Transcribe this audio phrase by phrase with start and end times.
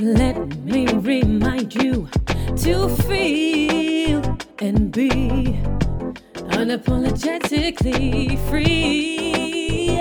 [0.00, 2.08] Let me remind you
[2.64, 4.22] to feel
[4.56, 5.60] and be
[6.56, 9.98] unapologetically free.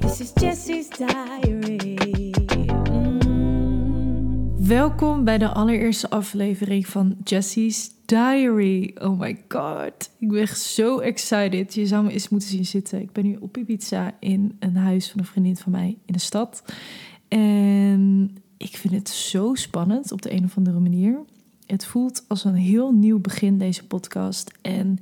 [0.00, 1.96] This is Jessie's diary.
[2.90, 4.66] Mm.
[4.66, 8.94] Welkom bij de allereerste aflevering van Jessie's Diary.
[9.00, 11.74] Oh my god, ik ben echt zo excited.
[11.74, 13.00] Je zou me eens moeten zien zitten.
[13.00, 16.18] Ik ben nu op Ibiza in een huis van een vriendin van mij in de
[16.18, 16.62] stad.
[17.28, 21.18] En ik vind het zo spannend op de een of andere manier.
[21.66, 24.50] Het voelt als een heel nieuw begin, deze podcast.
[24.60, 24.98] En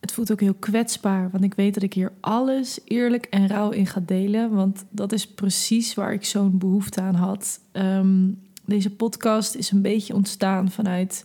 [0.00, 3.70] het voelt ook heel kwetsbaar, want ik weet dat ik hier alles eerlijk en rauw
[3.70, 4.50] in ga delen.
[4.50, 7.60] Want dat is precies waar ik zo'n behoefte aan had.
[7.72, 8.28] Ehm,
[8.64, 11.24] deze podcast is een beetje ontstaan vanuit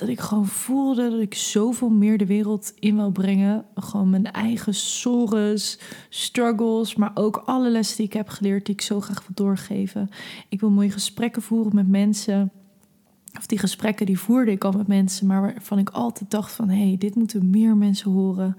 [0.00, 3.64] dat ik gewoon voelde dat ik zoveel meer de wereld in wil brengen.
[3.74, 5.78] Gewoon mijn eigen sores,
[6.08, 10.08] struggles, maar ook alle lessen die ik heb geleerd, die ik zo graag wil doorgeven.
[10.48, 12.52] Ik wil mooie gesprekken voeren met mensen.
[13.38, 16.68] Of die gesprekken die voerde ik al met mensen, maar waarvan ik altijd dacht van...
[16.68, 18.56] hé, hey, dit moeten meer mensen horen.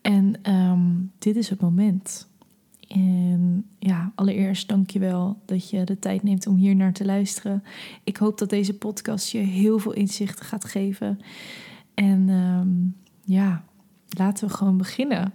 [0.00, 2.28] En ehm, dit is het moment.
[2.86, 7.04] En ja, allereerst dank je wel dat je de tijd neemt om hier naar te
[7.04, 7.62] luisteren.
[8.04, 11.18] Ik hoop dat deze podcast je heel veel inzichten gaat geven.
[11.94, 12.68] En ehm,
[13.34, 13.64] ja,
[14.08, 15.32] laten we gewoon beginnen.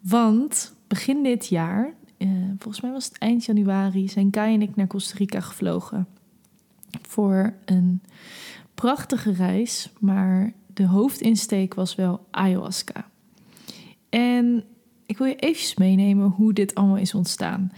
[0.00, 2.28] Want begin dit jaar, eh,
[2.58, 6.06] volgens mij was het eind januari, zijn Kai en ik naar Costa Rica gevlogen.
[7.02, 8.02] Voor een
[8.74, 13.08] prachtige reis, maar de hoofdinsteek was wel ayahuasca.
[14.08, 14.64] En
[15.10, 17.72] ik wil je eventjes meenemen hoe dit allemaal is ontstaan.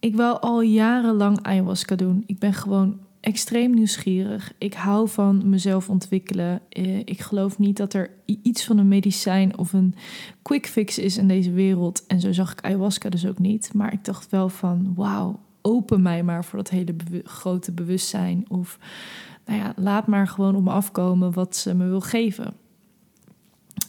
[0.00, 2.22] Ik wil al jarenlang ayahuasca doen.
[2.26, 4.52] Ik ben gewoon extreem nieuwsgierig.
[4.58, 6.60] Ik hou van mezelf ontwikkelen.
[6.68, 9.94] Eh, ik geloof niet dat er iets van een medicijn of een
[10.42, 12.06] quick fix is in deze wereld.
[12.06, 13.74] En zo zag ik ayahuasca dus ook niet.
[13.74, 18.44] Maar ik dacht wel van, wauw, open mij maar voor dat hele grote bewustzijn.
[18.48, 18.78] Of
[19.46, 22.54] nou ja, laat maar gewoon op me afkomen wat ze me wil geven.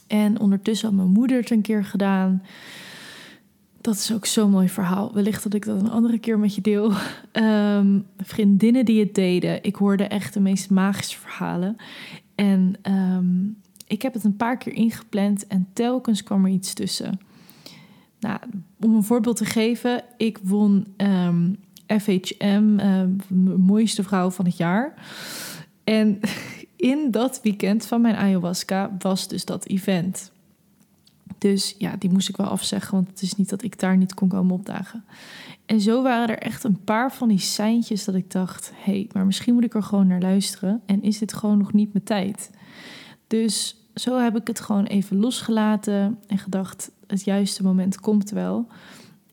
[0.08, 2.44] En ondertussen had mijn moeder het een keer gedaan.
[3.82, 5.14] Dat is ook zo'n mooi verhaal.
[5.14, 6.92] Wellicht dat ik dat een andere keer met je deel.
[7.34, 9.64] Um, vriendinnen die het deden.
[9.64, 11.76] Ik hoorde echt de meest magische verhalen.
[12.36, 13.58] En um,
[13.88, 17.20] ik heb het een paar keer ingepland en telkens kwam er iets tussen.
[18.20, 18.40] Nou,
[18.80, 20.88] om een voorbeeld te geven, ik won
[21.88, 22.78] FHM,
[23.58, 24.94] mooiste vrouw van het jaar.
[25.84, 26.20] En
[26.76, 30.32] in dat weekend van mijn ayahuasca was dus dat event.
[31.38, 34.14] Dus ja, die moest ik wel afzeggen, want het is niet dat ik daar niet
[34.14, 35.04] kon komen opdagen.
[35.66, 39.10] En zo waren er echt een paar van die seintjes dat ik dacht: hé, hey,
[39.12, 40.82] maar misschien moet ik er gewoon naar luisteren.
[40.86, 42.52] En is dit gewoon nog niet mijn tijd?
[43.28, 48.68] Dus zo heb ik het gewoon even losgelaten en gedacht: het juiste moment komt wel.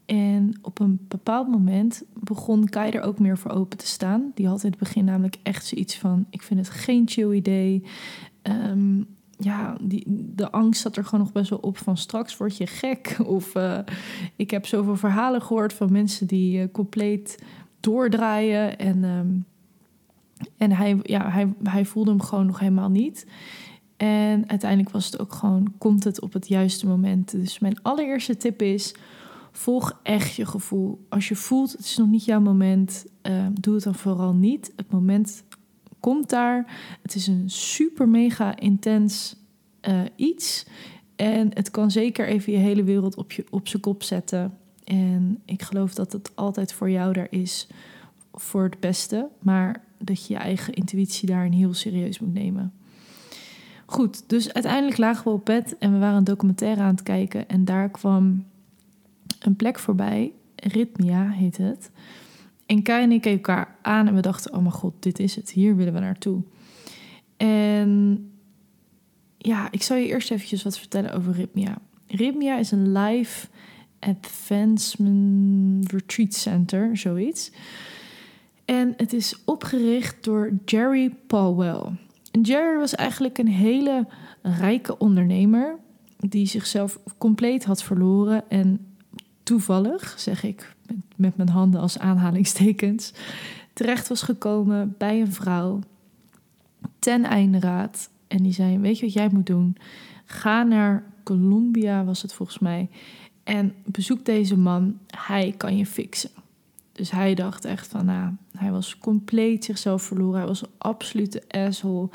[0.07, 4.33] En op een bepaald moment begon Kai er ook meer voor open te staan.
[4.35, 7.83] Die had in het begin namelijk echt zoiets van: ik vind het geen chill idee.
[8.43, 9.07] Um,
[9.39, 10.05] ja, die,
[10.35, 13.17] de angst zat er gewoon nog best wel op van straks word je gek.
[13.25, 13.79] Of uh,
[14.37, 17.43] ik heb zoveel verhalen gehoord van mensen die uh, compleet
[17.81, 18.79] doordraaien.
[18.79, 19.45] En, um,
[20.57, 23.27] en hij, ja, hij, hij voelde hem gewoon nog helemaal niet.
[23.97, 27.31] En uiteindelijk was het ook gewoon, komt het op het juiste moment.
[27.31, 28.95] Dus mijn allereerste tip is,
[29.53, 31.07] volg echt je gevoel.
[31.09, 34.73] Als je voelt, het is nog niet jouw moment, uh, doe het dan vooral niet.
[34.77, 35.45] Het moment
[36.01, 36.81] komt daar.
[37.03, 39.37] Het is een super mega intens
[39.89, 40.67] uh, iets.
[41.17, 44.59] En het kan zeker even je hele wereld op, je, op zijn kop zetten.
[44.85, 47.69] En ik geloof dat het altijd voor jou daar is
[48.33, 49.29] voor het beste.
[49.39, 52.73] Maar dat je je eigen intuïtie daarin heel serieus moet nemen.
[53.87, 57.49] Goed, dus uiteindelijk lagen we op bed en we waren een documentaire aan het kijken.
[57.49, 58.45] En daar kwam
[59.39, 60.33] een plek voorbij.
[60.57, 61.91] Rhythmia heet het.
[62.67, 65.37] En Kai en ik keken elkaar aan en we dachten: oh mijn god, dit is
[65.37, 65.51] het.
[65.51, 66.43] Hier willen we naartoe.
[67.37, 68.31] En
[69.39, 71.79] ja, ik zal je eerst eventjes wat vertellen over Rhythmia.
[72.07, 73.47] Rhythmia is een live
[73.99, 77.53] advancement retreat center, zoiets.
[78.65, 81.83] En het is opgericht door Jerry Powell.
[82.31, 84.07] En Jerry was eigenlijk een hele
[84.43, 85.79] rijke ondernemer
[86.19, 88.92] die zichzelf compleet had verloren en
[89.43, 93.13] toevallig, zeg ik met, met mijn handen als aanhalingstekens,
[93.73, 95.81] terecht was gekomen bij een vrouw
[96.99, 98.11] ten einde raad.
[98.29, 99.77] En die zei: Weet je wat jij moet doen?
[100.25, 102.89] Ga naar Colombia, was het volgens mij.
[103.45, 104.99] En bezoek deze man.
[105.07, 106.31] Hij kan je fixen.
[106.93, 110.39] Dus hij dacht echt van, nou, Hij was compleet zichzelf verloren.
[110.39, 112.09] Hij was een absolute asshole.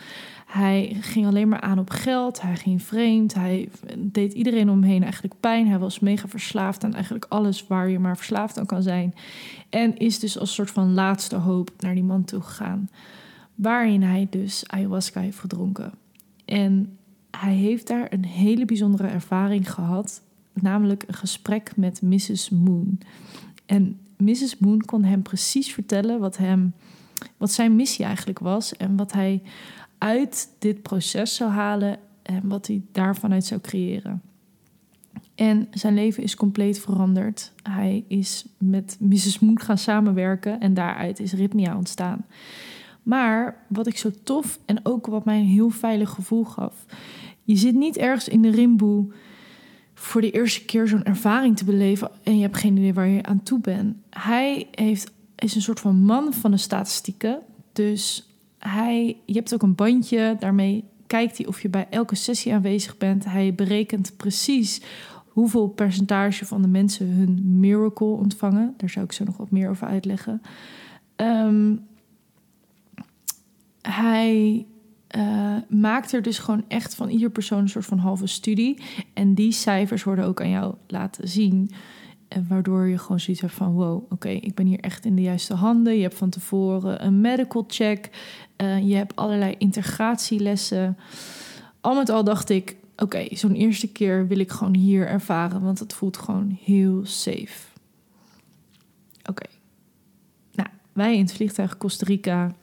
[0.46, 2.42] Hij ging alleen maar aan op geld.
[2.42, 3.34] Hij ging vreemd.
[3.34, 5.68] Hij deed iedereen om hem heen eigenlijk pijn.
[5.68, 9.14] Hij was mega verslaafd aan eigenlijk alles waar je maar verslaafd aan kan zijn.
[9.70, 12.90] En is dus als soort van laatste hoop naar die man toe gegaan.
[13.56, 15.92] Waarin hij dus ayahuasca heeft gedronken.
[16.46, 16.98] En
[17.32, 20.22] hij heeft daar een hele bijzondere ervaring gehad.
[20.54, 22.50] Namelijk een gesprek met Mrs.
[22.50, 23.00] Moon.
[23.66, 24.58] En Mrs.
[24.58, 26.74] Moon kon hem precies vertellen wat, hem,
[27.38, 28.78] wat zijn missie eigenlijk was.
[28.78, 29.42] En wat hij
[29.98, 32.00] uit dit proces zou halen.
[32.22, 34.22] En wat hij daarvan uit zou creëren.
[35.36, 37.52] En zijn leven is compleet veranderd.
[37.64, 39.40] Hij is met Mrs.
[39.40, 42.26] Moon gaan samenwerken en daaruit is Ritmia ontstaan.
[43.04, 46.86] Maar wat ik zo tof en ook wat mij een heel veilig gevoel gaf.
[47.44, 49.08] Je zit niet ergens in de rimboe
[50.00, 53.24] voor de eerste keer zo'n ervaring te beleven en je hebt geen idee waar je
[53.24, 53.96] aan toe bent.
[54.10, 57.40] Hij heeft, is een soort van man van de statistieken.
[57.74, 58.30] Dus
[58.60, 62.98] hij, je hebt ook een bandje, daarmee kijkt hij of je bij elke sessie aanwezig
[62.98, 63.26] bent.
[63.26, 64.82] Hij berekent precies
[65.28, 68.74] hoeveel percentage van de mensen hun miracle ontvangen.
[68.78, 70.42] Daar zou ik zo nog wat meer over uitleggen.
[71.16, 71.76] Ehm,
[73.82, 74.66] hij
[75.16, 78.82] uh, maakt er dus gewoon echt van ieder persoon een soort van halve studie.
[79.14, 81.72] En die cijfers worden ook aan jou laten zien.
[82.28, 85.22] En waardoor je gewoon zoiets hebt van: wow, oké, ik ben hier echt in de
[85.22, 85.96] juiste handen.
[85.96, 88.10] Je hebt van tevoren een medical check.
[88.58, 90.98] Uh, je hebt allerlei integratielessen.
[91.82, 95.80] Al met al dacht ik: oké, zo'n eerste keer wil ik gewoon hier ervaren, want
[95.80, 97.68] het voelt gewoon heel safe.
[99.30, 99.46] Oké.
[100.54, 102.56] Nou, wij in het vliegtuig Costa Rica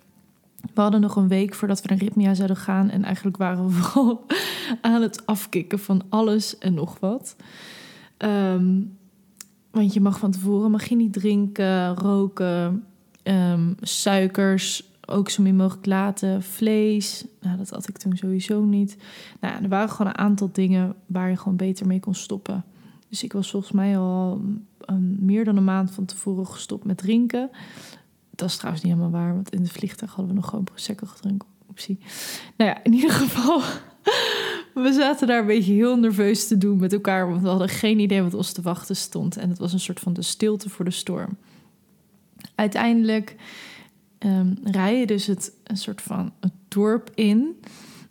[0.75, 2.90] we hadden nog een week voordat we naar Ritmia zouden gaan.
[2.90, 4.26] En eigenlijk waren we vooral
[4.81, 7.37] aan het afkicken van alles en nog wat.
[8.16, 8.81] Ehm,
[9.70, 12.84] want je mag van tevoren mag niet drinken, roken,
[13.22, 17.25] um, suikers, ook zo min mogelijk laten, vlees.
[17.40, 18.96] Nou, dat had ik toen sowieso niet.
[19.40, 22.64] Nou, er waren gewoon een aantal dingen waar je gewoon beter mee kon stoppen.
[23.08, 24.40] Dus ik was volgens mij al
[24.90, 27.50] um, meer dan een maand van tevoren gestopt met drinken.
[28.34, 31.06] Dat is trouwens niet helemaal waar, want in het vliegtuig hadden we nog gewoon prosecco
[31.06, 31.48] gedronken.
[31.69, 31.98] Oepsie.
[32.56, 33.60] Nou ja, in ieder geval,
[34.84, 37.98] we zaten daar een beetje heel nerveus te doen met elkaar, want we hadden geen
[37.98, 39.36] idee wat ons te wachten stond.
[39.36, 41.36] En het was een soort van de stilte voor de storm.
[42.54, 43.36] Uiteindelijk
[44.19, 47.60] um, rij je dus het, een soort van het dorp in.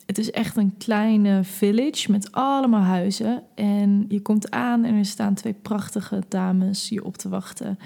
[0.06, 3.44] Het is echt een kleine village met allemaal huizen.
[3.56, 7.80] En je komt aan en er staan twee prachtige dames je op te wachten.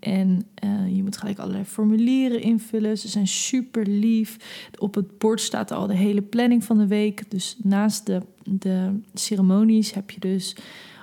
[0.00, 2.98] En uh, je moet gelijk allerlei formulieren invullen.
[2.98, 4.36] Ze zijn super lief.
[4.78, 7.30] Op het bord staat al de hele planning van de week.
[7.30, 10.56] Dus naast de, de ceremonies heb je dus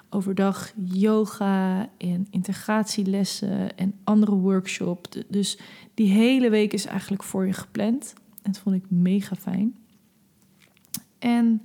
[0.09, 5.17] overdag yoga en integratielessen en andere workshops.
[5.27, 5.59] Dus
[5.93, 8.13] die hele week is eigenlijk voor je gepland.
[8.41, 9.75] Dat vond ik mega fijn.
[11.19, 11.61] En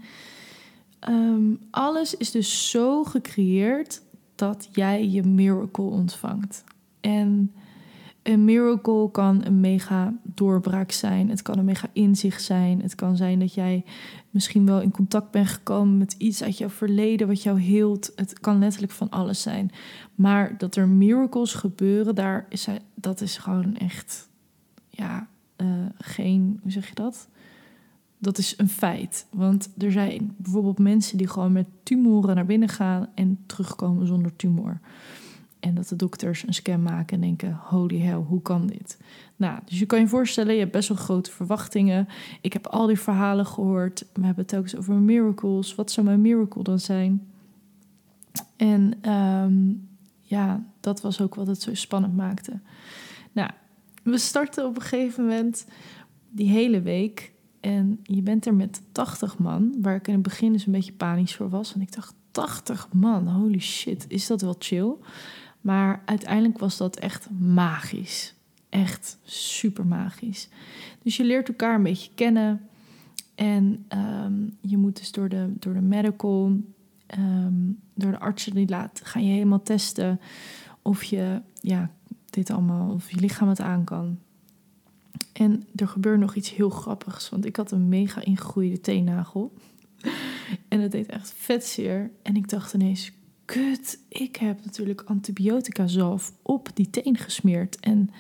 [1.09, 4.03] um, alles is dus zo gecreëerd
[4.35, 6.65] dat jij je miracle ontvangt.
[7.03, 7.53] En
[8.23, 11.29] een miracle kan een mega doorbraak zijn.
[11.29, 12.83] Het kan een mega inzicht zijn.
[12.83, 13.85] Het kan zijn dat jij
[14.31, 18.13] misschien wel in contact bent gekomen met iets uit jouw verleden wat jou hield.
[18.17, 19.71] Het kan letterlijk van alles zijn.
[20.15, 24.29] Maar dat er miracles gebeuren, daar is dat is gewoon echt,
[24.91, 25.67] ja, uh,
[25.99, 27.29] geen, hoe zeg je dat?
[28.19, 29.27] Dat is een feit.
[29.31, 34.37] Want er zijn bijvoorbeeld mensen die gewoon met tumoren naar binnen gaan en terugkomen zonder
[34.37, 34.81] tumor.
[35.63, 38.99] En dat de dokters een scan maken en denken: holy hell, hoe kan dit?
[39.37, 42.09] Nou, dus je kan je voorstellen, je hebt best wel grote verwachtingen.
[42.41, 44.05] Ik heb al die verhalen gehoord.
[44.13, 45.75] We hebben het ook eens over miracles.
[45.75, 47.27] Wat zou mijn miracle dan zijn?
[48.57, 49.89] En um,
[50.21, 52.61] ja, dat was ook wat het zo spannend maakte.
[53.33, 53.51] Nou,
[54.03, 55.67] we starten op een gegeven moment
[56.31, 57.33] die hele week.
[57.61, 60.93] En je bent er met 80 man, waar ik in het begin dus een beetje
[60.93, 61.75] panisch voor was.
[61.75, 64.95] En ik dacht, 80 man, holy shit, is dat wel chill?
[65.63, 68.35] Maar uiteindelijk was dat echt magisch.
[68.69, 70.49] Echt super magisch.
[71.03, 72.61] Dus je leert elkaar een beetje kennen.
[73.35, 76.61] En um, je moet dus door de, door de medical,
[77.19, 80.21] um, door de artsen die laat, ga je helemaal testen
[80.83, 81.91] of je ja,
[82.31, 84.19] dit allemaal, of je lichaam het aan kan.
[85.33, 89.53] En er gebeurt nog iets heel grappigs, want ik had een mega ingegroeide teennagel.
[90.69, 92.11] En het deed echt vet zeer.
[92.23, 93.13] En ik dacht ineens,
[94.09, 97.81] ik heb natuurlijk antibiotica zalf op die teen gesmeerd.
[97.81, 98.11] En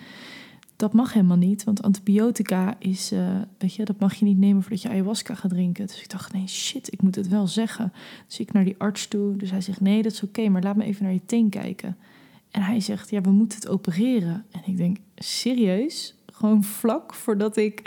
[0.76, 4.62] dat mag helemaal niet, want antibiotica is, uh, weet je, dat mag je niet nemen
[4.62, 5.86] voordat je ayahuasca gaat drinken.
[5.86, 7.92] Dus ik dacht, nee, shit, ik moet het wel zeggen.
[8.26, 10.76] Dus ik naar die arts toe, dus hij zegt, nee, dat is oké, maar laat
[10.76, 11.96] me even naar je teen kijken.
[12.50, 14.44] En hij zegt, ja, we moeten het opereren.
[14.50, 16.14] En ik denk, serieus?
[16.42, 17.82] gewoon vlak voordat ik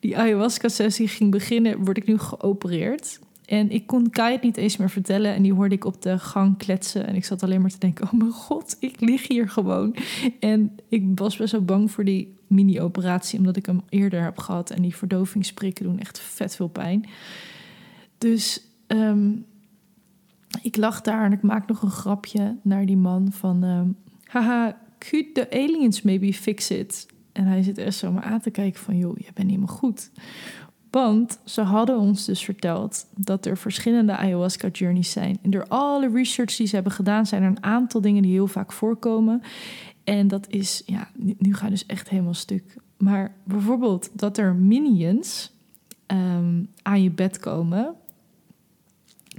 [0.00, 3.20] die ayahuasca-sessie ging beginnen, word ik nu geopereerd.
[3.48, 5.34] En ik kon Kai het niet eens meer vertellen.
[5.34, 7.06] En die hoorde ik op de gang kletsen.
[7.06, 9.96] En ik zat alleen maar te denken: oh mijn god, ik lig hier gewoon.
[10.40, 14.70] En ik was best wel bang voor die mini-operatie, omdat ik hem eerder heb gehad.
[14.70, 17.08] En die verdovingsprikken doen echt vet veel pijn.
[18.18, 19.30] Dus ehm,
[20.62, 23.64] ik lag daar en ik maak nog een grapje naar die man van...
[23.64, 23.88] ehm,
[24.24, 27.06] haha, could the aliens maybe fix it?
[27.32, 28.96] En hij zit echt zo maar aan te kijken van...
[28.96, 30.10] joh, je bent meer goed.
[30.90, 35.38] Want ze hadden ons dus verteld dat er verschillende ayahuasca journeys zijn.
[35.42, 38.46] En door alle research die ze hebben gedaan, zijn er een aantal dingen die heel
[38.46, 39.42] vaak voorkomen.
[40.04, 42.76] En dat is, ja, nu, ga dus echt helemaal stuk.
[42.96, 45.52] Maar bijvoorbeeld dat er minions
[46.06, 47.94] ehm, aan je bed komen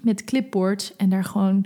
[0.02, 1.66] met clipboards en daar gewoon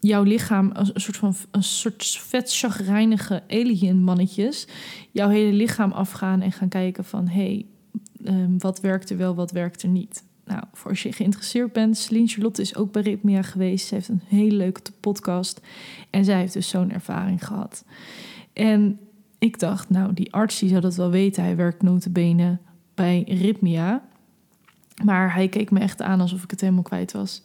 [0.00, 4.66] jouw lichaam als een soort van een soort vet chagrijnige alien mannetjes
[5.10, 7.66] jouw hele lichaam afgaan en gaan kijken van hey,
[8.24, 10.24] ehm, wat werkt er wel, wat werkt er niet.
[10.44, 13.86] Nou, voor als je geïnteresseerd bent, Celine Charlotte is ook bij Ritmia geweest.
[13.86, 15.60] Ze heeft een hele leuke podcast
[16.10, 17.84] en zij heeft dus zo'n ervaring gehad.
[18.52, 18.98] En
[19.38, 21.42] ik dacht, nou, die arts die zou dat wel weten.
[21.42, 22.58] Hij werkt notabene
[22.94, 24.02] bij Ritmia.
[25.04, 27.42] Maar hij keek me echt aan alsof ik het helemaal kwijt was.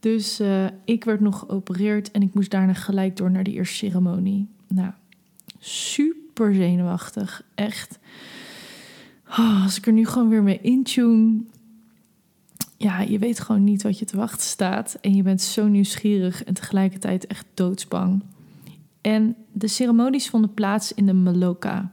[0.00, 3.74] Dus eh, ik werd nog geopereerd en ik moest daarna gelijk door naar die eerste
[3.76, 4.48] ceremonie.
[4.66, 4.90] Nou,
[5.58, 7.42] super zenuwachtig.
[7.54, 7.98] Echt.
[9.30, 11.40] Oh, als ik er nu gewoon weer mee intune.
[12.76, 14.98] Ja, je weet gewoon niet wat je te wachten staat.
[15.00, 18.22] En je bent zo nieuwsgierig en tegelijkertijd echt doodsbang.
[19.00, 21.92] En de ceremonies vonden plaats in de Maloka.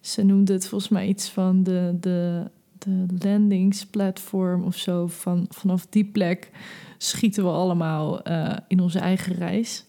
[0.00, 5.06] Ze noemde het volgens mij iets van de, de, de landingsplatform of zo.
[5.06, 6.50] Van, vanaf die plek
[6.98, 9.84] schieten we allemaal eh, in onze eigen reis.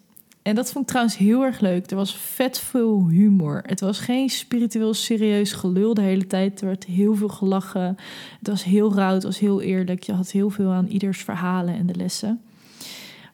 [0.48, 1.89] En dat vond ik trouwens heel erg leuk.
[1.89, 3.62] Er was vet veel humor.
[3.66, 6.62] Het was geen spiritueel serieus gelul de hele tijd.
[6.62, 7.98] Er werd heel veel gelachen.
[8.39, 10.04] Het was heel rauw, het was heel eerlijk.
[10.04, 12.42] Je had heel veel aan ieders verhalen en de lessen.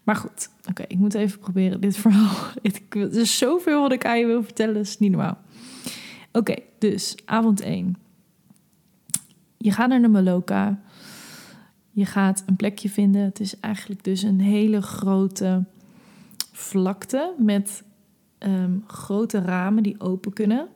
[0.03, 2.35] Maar goed, oké, ik moet even proberen dit verhaal.
[2.89, 5.37] Er is zoveel wat ik aan je wil vertellen, dat is niet normaal.
[6.31, 7.95] Oké, dus avond 1.
[9.57, 10.81] Je gaat naar de Maloka.
[11.91, 13.21] Je gaat een plekje vinden.
[13.21, 15.63] Het is eigenlijk dus een hele grote
[16.53, 17.83] vlakte met
[18.37, 20.67] ehm, grote ramen die open kunnen.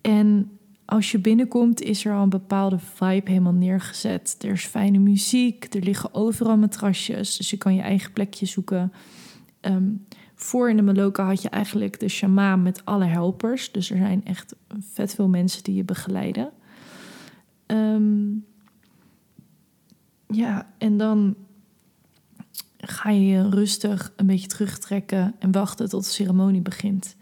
[0.00, 4.36] En als je binnenkomt, is er al een bepaalde vibe helemaal neergezet.
[4.40, 8.92] Er is fijne muziek, er liggen overal matrasjes, dus je kan je eigen plekje zoeken.
[9.60, 9.92] Ehm,
[10.34, 13.72] voor in de Maloka had je eigenlijk de shamaan met alle helpers.
[13.72, 16.50] Dus er zijn echt vet veel mensen die je begeleiden.
[17.66, 18.28] Ehm,
[20.26, 21.36] ja, en dan
[22.80, 27.16] ga je je rustig een beetje terugtrekken en wachten tot de ceremonie begint.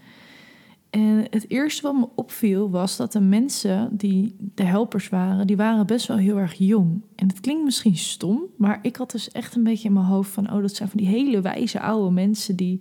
[0.90, 5.56] En het eerste wat me opviel was dat de mensen die de helpers waren, die
[5.56, 7.02] waren best wel heel erg jong.
[7.14, 10.30] En het klinkt misschien stom, maar ik had dus echt een beetje in mijn hoofd
[10.30, 12.80] van, oh, dat zijn van die hele wijze oude mensen die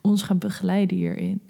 [0.00, 1.40] ons gaan begeleiden hierin.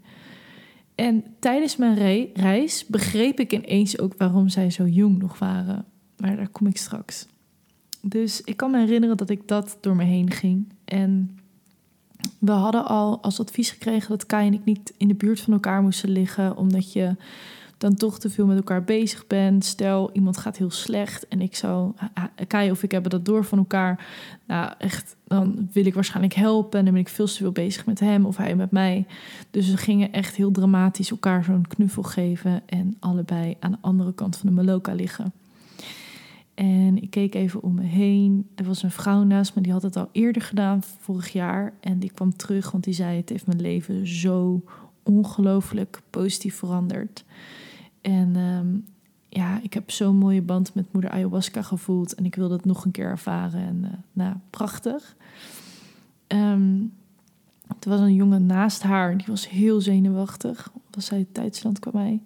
[0.94, 5.84] En tijdens mijn re- reis begreep ik ineens ook waarom zij zo jong nog waren.
[6.16, 7.26] Maar daar kom ik straks.
[8.00, 10.68] Dus ik kan me herinneren dat ik dat door me heen ging.
[10.84, 11.38] En
[12.38, 15.52] we hadden al als advies gekregen dat Kai en ik niet in de buurt van
[15.52, 17.16] elkaar moesten liggen, omdat je
[17.78, 19.64] dan toch te veel met elkaar bezig bent.
[19.64, 21.92] Stel, iemand gaat heel slecht en ik zou,
[22.46, 24.06] Kai of ik hebben dat door van elkaar.
[24.46, 27.86] Nou, echt, dan wil ik waarschijnlijk helpen en dan ben ik veel te veel bezig
[27.86, 29.06] met hem of hij met mij.
[29.50, 34.14] Dus we gingen echt heel dramatisch elkaar zo'n knuffel geven en allebei aan de andere
[34.14, 35.32] kant van de Maloka liggen.
[36.58, 38.48] En ik keek even om me heen.
[38.54, 41.72] Er was een vrouw naast me, die had het al eerder gedaan, vorig jaar.
[41.80, 44.62] En die kwam terug, want die zei: Het heeft mijn leven zo
[45.02, 47.24] ongelooflijk positief veranderd.
[48.00, 48.76] En ehm,
[49.28, 52.14] ja, ik heb zo'n mooie band met moeder ayahuasca gevoeld.
[52.14, 53.60] En ik wilde het nog een keer ervaren.
[53.60, 55.16] En eh, nou, prachtig.
[56.26, 56.80] Ehm,
[57.80, 60.72] er was een jongen naast haar, die was heel zenuwachtig.
[60.90, 62.22] Was hij tijdsland kwam mij.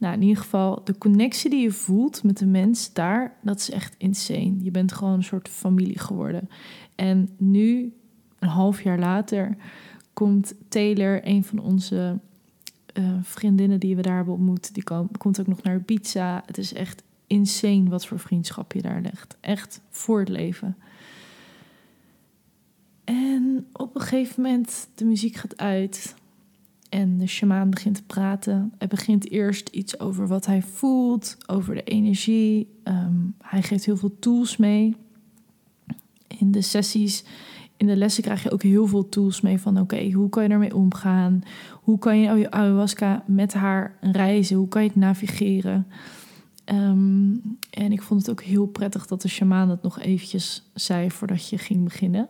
[0.00, 3.70] Nou, in ieder geval, de connectie die je voelt met de mens daar, dat is
[3.70, 4.54] echt insane.
[4.62, 6.48] Je bent gewoon een soort familie geworden.
[6.94, 7.92] En nu,
[8.38, 9.56] een half jaar later,
[10.12, 12.18] komt Taylor, een van onze
[12.86, 16.42] eh, vriendinnen die we daar hebben ontmoet, die kom- komt ook nog naar Ibiza.
[16.46, 19.36] Het is echt insane wat voor vriendschap je daar legt.
[19.40, 20.76] Echt voor het leven.
[23.04, 26.14] En op een gegeven moment, de muziek gaat uit.
[26.90, 28.72] En de shamaan begint te praten.
[28.78, 32.68] Hij begint eerst iets over wat hij voelt, over de energie.
[32.82, 34.96] Ehm, hij geeft heel veel tools mee.
[36.26, 37.24] In de sessies
[37.80, 40.48] in de lessen krijg je ook heel veel tools mee van oké, hoe kan je
[40.48, 41.42] ermee omgaan?
[41.82, 44.56] Hoe kan je ayahuasca met haar reizen?
[44.56, 45.86] Hoe kan je het navigeren?
[46.64, 47.32] Ehm,
[47.70, 51.48] en ik vond het ook heel prettig dat de shamaan het nog eventjes zei voordat
[51.48, 52.28] je ging beginnen.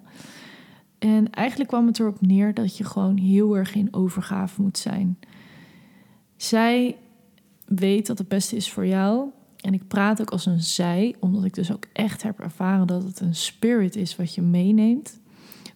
[1.01, 5.19] En eigenlijk kwam het erop neer dat je gewoon heel erg in overgave moet zijn.
[6.37, 6.97] Zij
[7.65, 9.29] weet dat het beste is voor jou.
[9.61, 13.03] En ik praat ook als een zij, omdat ik dus ook echt heb ervaren dat
[13.03, 15.21] het een spirit is wat je meeneemt.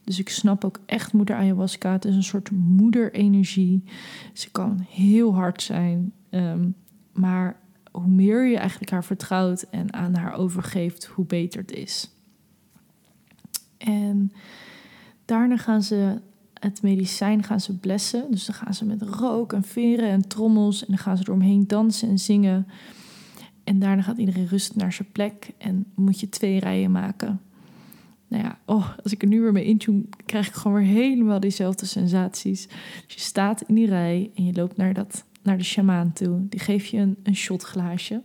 [0.04, 1.93] Dus ik snap ook echt moeder ayahuasca.
[1.93, 3.85] Het is een soort moederenergie.
[4.33, 6.12] Ze kan heel hard zijn.
[6.31, 6.69] Ehm,
[7.12, 12.11] maar hoe meer je eigenlijk haar vertrouwt en aan haar overgeeft, hoe beter het is.
[13.78, 14.33] En
[15.25, 16.21] daarna gaan ze
[16.61, 18.31] het medicijn gaan ze blessen.
[18.31, 21.66] Dus dan gaan ze met rook en veren en trommels en dan gaan ze eromheen
[21.66, 22.66] dansen en zingen.
[23.64, 27.40] En daarna gaat iedereen rusten naar zijn plek en moet je twee rijen maken.
[28.28, 31.40] Nou ja, oh, als ik er nu weer mee intune, krijg ik gewoon weer helemaal
[31.40, 32.66] diezelfde sensaties.
[33.07, 36.49] Dus je staat in die rij en je loopt naar, dat, naar de shamaan toe.
[36.49, 38.23] Die geeft je een, een shotglaasje.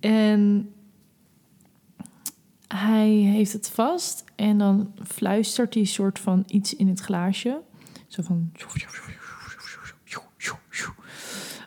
[0.00, 0.68] En
[2.76, 7.60] hij heeft het vast en dan fluistert hij soort van iets in het glaasje.
[8.06, 8.50] Zo van...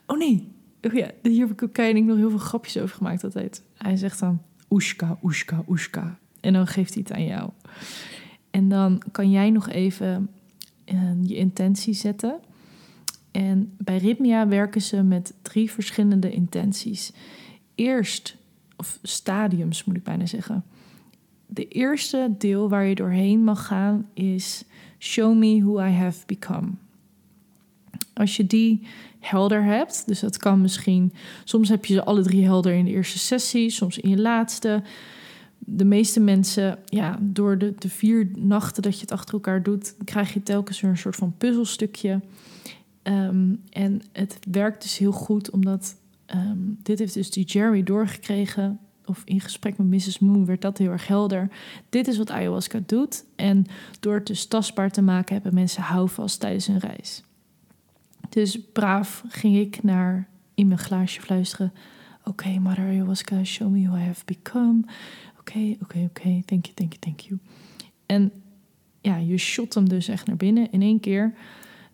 [0.06, 3.64] Oh nee, oh ja, hier heb ik ook nog heel veel grapjes over gemaakt altijd.
[3.78, 6.20] Hij zegt dan oeska, oeska, oeska.
[6.40, 7.50] En dan geeft hij het aan jou.
[8.52, 10.30] En dan kan jij nog even
[10.86, 12.40] uh, je intentie zetten.
[13.32, 17.14] En bij Rhythmia werken ze met drie verschillende intenties.
[17.76, 18.38] Eerst,
[18.76, 20.64] of stadiums moet ik bijna zeggen.
[21.48, 24.64] De eerste deel waar je doorheen mag gaan is
[25.00, 26.68] Show me who I have become.
[28.14, 28.88] Als je die
[29.20, 32.92] helder hebt, dus dat kan misschien, soms heb je ze alle drie helder in de
[32.92, 34.84] eerste sessie, soms in je laatste.
[35.60, 39.96] De meeste mensen, ja, door de, de vier nachten dat je het achter elkaar doet,
[40.04, 42.22] krijg je telkens weer een soort van puzzelstukje.
[43.04, 45.96] Um, en het werkt dus heel goed, omdat
[46.36, 50.20] um, dit heeft dus die Jerry doorgekregen of in gesprek met Mrs.
[50.20, 51.50] Moon werd dat heel erg helder.
[51.90, 53.26] Dit is wat ayahuasca doet.
[53.36, 53.66] En
[54.00, 57.24] door het dus tastbaar te maken hebben mensen houvast tijdens hun reis.
[58.30, 61.74] Dus braaf ging ik naar in mijn glaasje fluisteren.
[62.20, 64.82] Oké, okay, Mother Ayahuasca, show me who I have become.
[65.40, 67.40] Oké, oké, oké, thank you, thank you, thank you.
[68.06, 68.32] En
[69.02, 71.34] ja, je shot hem dus echt naar binnen in één keer.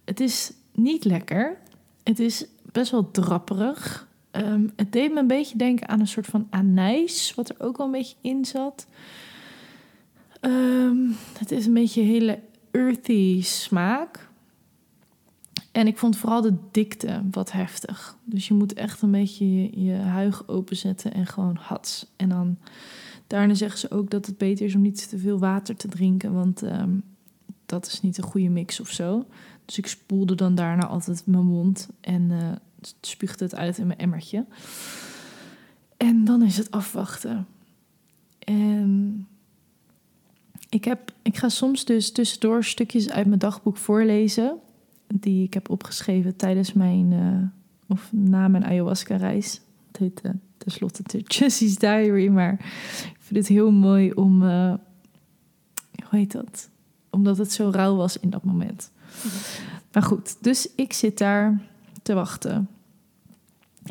[0.05, 1.57] Het is niet lekker.
[2.03, 4.07] Het is best wel drapperig.
[4.31, 7.77] Um, het deed me een beetje denken aan een soort van anijs, wat er ook
[7.77, 8.87] wel een beetje in zat.
[10.41, 12.39] Um, het is een beetje hele
[12.71, 14.29] earthy smaak.
[15.71, 18.17] En ik vond vooral de dikte wat heftig.
[18.23, 22.05] Dus je moet echt een beetje je, huig openzetten en gewoon hats.
[22.15, 22.57] En dan
[23.27, 26.33] daarna zeggen ze ook dat het beter is om niet te veel water te drinken,
[26.33, 27.03] want um,
[27.65, 29.25] dat is niet een goede mix of zo.
[29.65, 32.51] Dus ik spoelde dan daarna altijd mijn mond en uh,
[33.01, 34.45] spuugde het uit in mijn emmertje.
[35.97, 37.47] En dan is het afwachten.
[38.39, 39.27] En
[40.69, 44.57] ik, heb, ik ga soms dus tussendoor stukjes uit mijn dagboek voorlezen.
[45.07, 47.47] Die ik heb opgeschreven tijdens mijn, uh,
[47.87, 49.61] of na mijn ayahuasca-reis.
[49.87, 52.27] Het heet uh, tenslotte de Jessie's Diary.
[52.27, 52.53] Maar
[53.01, 54.73] ik vind het heel mooi om, uh,
[56.09, 56.69] hoe heet dat?
[57.09, 58.91] Omdat het zo rauw was in dat moment.
[59.91, 61.61] Maar goed, dus ik zit daar
[62.01, 62.69] te wachten.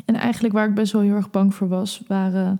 [0.05, 2.59] En eigenlijk waar ik best wel heel erg bang voor was, waren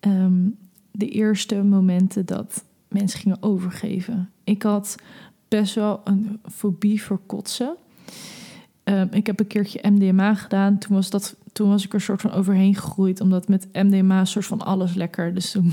[0.00, 0.56] um,
[0.90, 4.30] de eerste momenten dat mensen gingen overgeven.
[4.44, 4.96] Ik had
[5.48, 7.76] best wel een fobie voor kotsen.
[8.84, 10.78] Um, ik heb een keertje MDMA gedaan.
[10.78, 13.20] Toen was, dat, toen was ik er soort van overheen gegroeid.
[13.20, 15.34] Omdat met MDMA soort van alles lekker.
[15.34, 15.72] Dus toen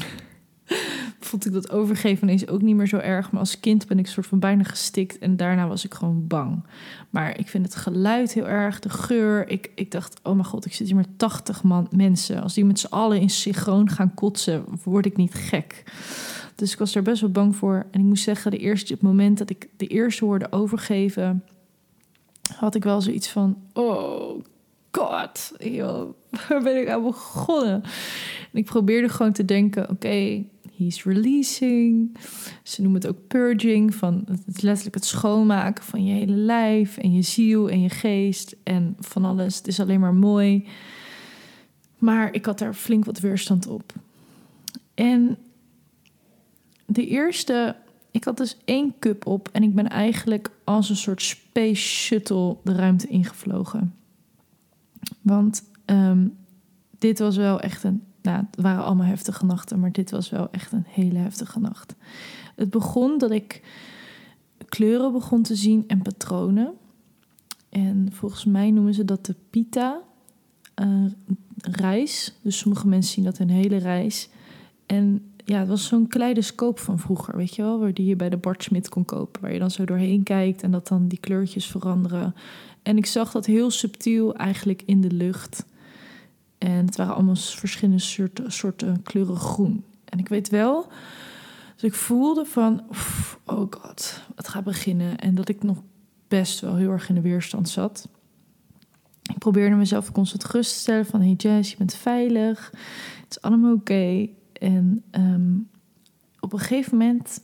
[1.26, 3.32] vond ik dat overgeven ineens ook niet meer zo erg.
[3.32, 6.64] Maar als kind ben ik soort van bijna gestikt en daarna was ik gewoon bang.
[7.10, 9.50] Maar ik vind het geluid heel erg, de geur.
[9.50, 12.42] Ik, ik dacht, oh mijn god, ik zit hier met 80 man, mensen.
[12.42, 15.84] Als die met z'n allen in synchroon gaan kotsen, word ik niet gek.
[16.56, 17.86] Dus ik was er best wel bang voor.
[17.92, 21.44] En ik moet zeggen, de eerste, het moment dat ik de eerste woorden overgeven,
[22.58, 24.44] had ik wel zoiets van, oh
[24.92, 26.14] god, joh,
[26.50, 27.84] waar ben ik aan begonnen?
[28.52, 30.44] En ik probeerde gewoon te denken, oké,
[30.78, 32.18] he's releasing.
[32.64, 37.14] Ze noemen het ook purging, van het letterlijk het schoonmaken van je hele lijf en
[37.14, 39.58] je ziel en je geest en van alles.
[39.58, 40.68] Het is alleen maar mooi.
[41.98, 43.94] Maar ik had daar flink wat weerstand op.
[44.94, 45.38] En
[46.86, 47.76] de eerste,
[48.12, 52.58] ik had dus één cup op en ik ben eigenlijk als een soort space shuttle
[52.64, 53.96] de ruimte ingevlogen.
[55.22, 56.38] Want um,
[56.98, 60.52] dit was wel echt een nou, het waren allemaal heftige nachten, maar dit was wel
[60.52, 61.96] echt een hele heftige nacht.
[62.56, 63.62] Het begon dat ik
[64.70, 66.74] kleuren begon te zien en patronen.
[67.70, 70.02] En volgens mij noemen ze dat de pita
[70.82, 71.06] uh,
[71.58, 72.34] reis.
[72.42, 74.30] Dus sommige mensen zien dat een hele reis.
[74.86, 78.30] En ja, het was zo'n kaleidoscoop van vroeger, weet je wel, waar die je bij
[78.30, 81.20] de Bart Smit kon kopen, waar je dan zo doorheen kijkt en dat dan die
[81.20, 82.36] kleurtjes veranderen.
[82.82, 85.66] En ik zag dat heel subtiel eigenlijk in de lucht.
[86.64, 88.04] En het waren allemaal verschillende
[88.48, 89.84] soorten, kleuren groen.
[90.06, 90.88] En ik weet wel,
[91.74, 92.84] dus ik voelde van,
[93.46, 95.18] oh god, het gaat beginnen.
[95.18, 95.82] En dat ik nog
[96.28, 98.08] best wel heel erg in de weerstand zat.
[99.22, 102.72] Ik probeerde mezelf constant gerust te stellen van, hey Jess, je bent veilig,
[103.22, 104.28] het is allemaal oké.
[104.54, 105.56] En ehm,
[106.40, 107.42] op een gegeven moment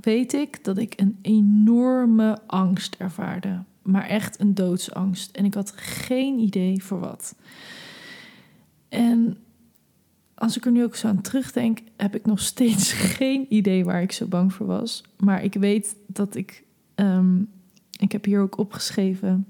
[0.00, 3.62] weet ik dat ik een enorme angst ervaarde.
[3.82, 5.36] Maar echt een doodsangst.
[5.36, 7.34] En ik had geen idee voor wat.
[10.42, 14.02] Als ik er nu ook zo aan terugdenk, heb ik nog steeds geen idee waar
[14.02, 15.04] ik zo bang voor was.
[15.16, 16.64] Maar ik weet dat ik.
[16.94, 17.40] Ehm,
[17.98, 19.46] ik heb hier ook opgeschreven.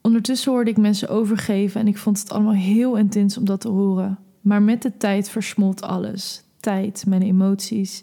[0.00, 3.68] Ondertussen hoorde ik mensen overgeven en ik vond het allemaal heel intens om dat te
[3.68, 4.18] horen.
[4.40, 6.44] Maar met de tijd versmolt alles.
[6.60, 8.02] Tijd, mijn emoties.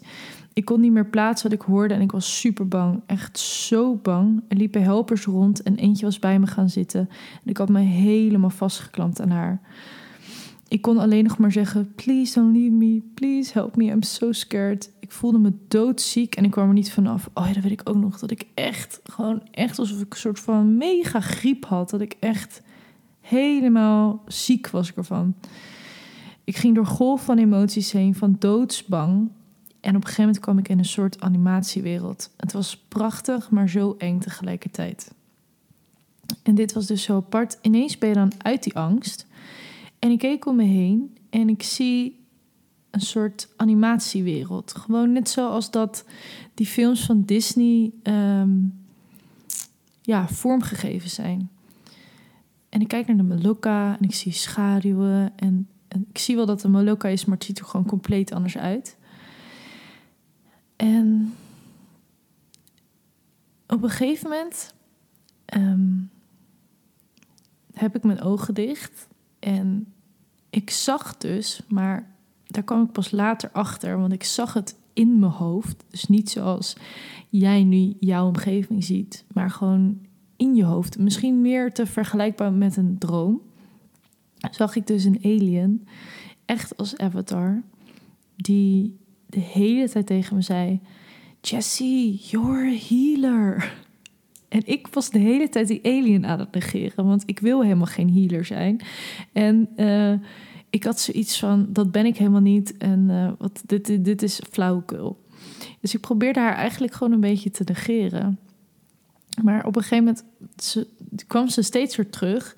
[0.52, 3.00] Ik kon niet meer plaatsen wat ik hoorde en ik was super bang.
[3.06, 4.42] Echt zo bang.
[4.48, 7.08] Er liepen helpers rond en eentje was bij me gaan zitten.
[7.44, 9.60] En ik had me helemaal vastgeklampt aan haar.
[10.68, 13.02] Ik kon alleen nog maar zeggen: Please don't leave me.
[13.14, 13.84] Please help me.
[13.84, 14.92] I'm so scared.
[15.00, 17.30] Ik voelde me doodziek en ik kwam er niet vanaf.
[17.34, 18.18] Oh ja, dat weet ik ook nog.
[18.18, 21.90] Dat ik echt, gewoon echt alsof ik een soort van mega griep had.
[21.90, 22.62] Dat ik echt
[23.20, 25.34] helemaal ziek was ervan.
[26.44, 29.30] Ik ging door golf van emoties heen, van doodsbang.
[29.80, 32.30] En op een gegeven moment kwam ik in een soort animatiewereld.
[32.36, 35.12] Het was prachtig, maar zo eng tegelijkertijd.
[36.42, 37.58] En dit was dus zo apart.
[37.62, 39.26] Ineens ben je dan uit die angst.
[39.98, 42.26] En ik keek om me heen en ik zie
[42.90, 44.74] een soort animatiewereld.
[44.74, 46.04] Gewoon net zoals dat
[46.54, 48.84] die films van Disney um,
[50.02, 51.50] ja, vormgegeven zijn.
[52.68, 56.60] En ik kijk naar de Meluka en ik zie schaduwen en ik zie wel dat
[56.60, 58.96] de Moloka is, maar het ziet er gewoon compleet anders uit.
[60.76, 61.34] En
[63.66, 64.74] op een gegeven moment
[65.44, 65.96] ehm,
[67.72, 69.07] heb ik mijn ogen dicht.
[69.38, 69.92] En
[70.50, 72.14] ik zag dus, maar
[72.46, 75.84] daar kwam ik pas later achter, want ik zag het in mijn hoofd.
[75.90, 76.76] Dus niet zoals
[77.28, 79.98] jij nu jouw omgeving ziet, maar gewoon
[80.36, 80.98] in je hoofd.
[80.98, 83.40] Misschien meer te vergelijkbaar met een droom
[84.50, 85.86] zag ik dus een alien,
[86.44, 87.62] echt als avatar,
[88.36, 88.96] die
[89.26, 90.80] de hele tijd tegen me zei:
[91.40, 93.76] Jessie, you're a healer.
[94.48, 97.86] En ik was de hele tijd die alien aan het negeren, want ik wil helemaal
[97.86, 98.80] geen healer zijn.
[99.32, 100.12] En uh,
[100.70, 102.76] ik had zoiets van: dat ben ik helemaal niet.
[102.76, 105.26] En uh, wat, dit, dit is flauwekul.
[105.80, 108.38] Dus ik probeerde haar eigenlijk gewoon een beetje te negeren.
[109.42, 110.86] Maar op een gegeven moment
[111.26, 112.56] kwam ze steeds weer terug.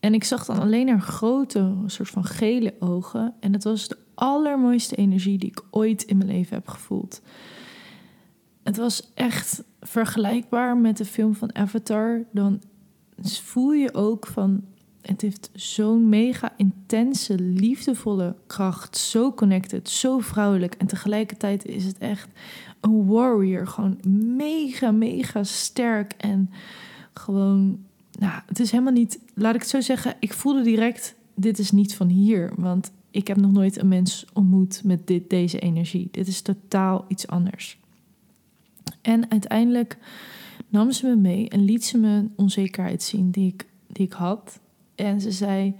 [0.00, 3.34] En ik zag dan alleen haar grote, soort van gele ogen.
[3.40, 7.20] En het was de allermooiste energie die ik ooit in mijn leven heb gevoeld.
[8.66, 12.24] Het was echt vergelijkbaar met de film van Avatar.
[12.32, 12.62] Dan
[13.22, 14.64] voel je ook van.
[15.00, 18.96] Het heeft zo'n mega intense, liefdevolle kracht.
[18.96, 20.74] Zo connected, zo vrouwelijk.
[20.74, 22.28] En tegelijkertijd is het echt
[22.80, 23.66] een warrior.
[23.66, 23.98] Gewoon
[24.36, 26.12] mega, mega sterk.
[26.12, 26.50] En
[27.12, 27.78] gewoon
[28.18, 31.70] nou, het is helemaal niet, laat ik het zo zeggen, ik voelde direct, dit is
[31.70, 32.52] niet van hier.
[32.56, 36.08] Want ik heb nog nooit een mens ontmoet met dit, deze energie.
[36.10, 37.78] Dit is totaal iets anders.
[39.06, 39.98] En uiteindelijk
[40.68, 44.12] nam ze me mee en liet ze me een onzekerheid zien die ik, die ik
[44.12, 44.60] had.
[44.94, 45.74] En ze zei,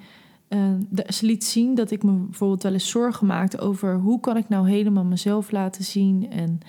[0.49, 0.75] uh,
[1.09, 4.49] ze liet zien dat ik me bijvoorbeeld wel eens zorgen maakte over hoe kan ik
[4.49, 6.31] nou helemaal mezelf laten zien.
[6.31, 6.61] En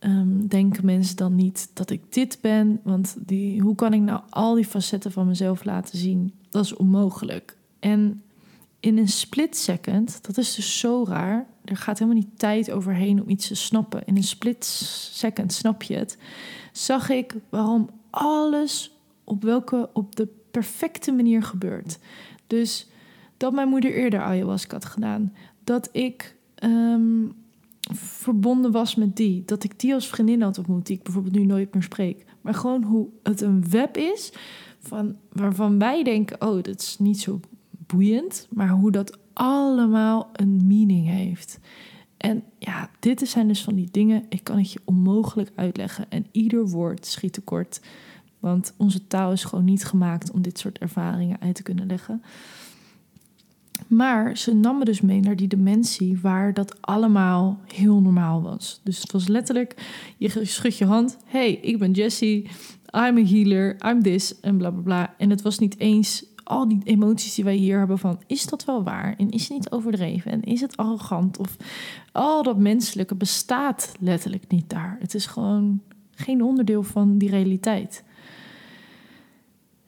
[0.00, 2.80] um, denken mensen dan niet dat ik dit ben?
[2.82, 6.32] Want die, hoe kan ik nou al die facetten van mezelf laten zien?
[6.50, 7.56] Dat is onmogelijk.
[7.78, 8.22] En
[8.80, 11.46] in een split second, dat is dus zo raar.
[11.64, 14.02] Er gaat helemaal niet tijd overheen om iets te snappen.
[14.04, 14.64] In een split
[15.12, 16.18] second snap je het.
[16.72, 21.98] Zag ik waarom alles op welke op de perfecte manier gebeurt.
[22.46, 22.88] Dus
[23.36, 25.32] dat mijn moeder eerder ayahuasca had gedaan.
[25.64, 27.32] Dat ik um,
[27.92, 29.42] verbonden was met die.
[29.44, 32.24] Dat ik die als vriendin had ontmoet, die ik bijvoorbeeld nu nooit meer spreek.
[32.40, 34.32] Maar gewoon hoe het een web is
[34.78, 37.40] van, waarvan wij denken: oh, dat is niet zo
[38.50, 41.58] Maar hoe dat allemaal een meaning heeft.
[42.16, 46.10] En ja, dit zijn dus van die dingen, ik kan het je onmogelijk uitleggen.
[46.10, 47.80] En ieder woord schiet tekort.
[48.38, 52.22] Want onze taal is gewoon niet gemaakt om dit soort ervaringen uit te kunnen leggen.
[53.86, 58.80] Maar ze nam me dus mee naar die dimensie waar dat allemaal heel normaal was.
[58.84, 59.74] Dus het was letterlijk,
[60.16, 61.16] je schudt je hand.
[61.24, 62.42] hey, ik ben Jessie.
[62.90, 63.76] I'm a healer.
[63.86, 64.40] I'm this.
[64.40, 65.14] En bla bla bla.
[65.18, 68.20] En het was niet eens al die emoties die wij hier hebben van...
[68.26, 69.14] is dat wel waar?
[69.18, 70.30] En is het niet overdreven?
[70.30, 71.38] En is het arrogant?
[71.38, 71.56] Of
[72.12, 74.96] al dat menselijke bestaat letterlijk niet daar.
[75.00, 75.82] Het is gewoon
[76.14, 78.04] geen onderdeel van die realiteit.